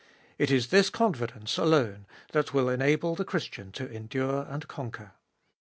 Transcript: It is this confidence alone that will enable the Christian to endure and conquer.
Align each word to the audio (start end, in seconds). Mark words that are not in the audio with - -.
It 0.39 0.49
is 0.49 0.69
this 0.69 0.89
confidence 0.89 1.59
alone 1.59 2.07
that 2.31 2.55
will 2.55 2.69
enable 2.69 3.13
the 3.13 3.23
Christian 3.23 3.71
to 3.73 3.87
endure 3.87 4.47
and 4.49 4.67
conquer. 4.67 5.11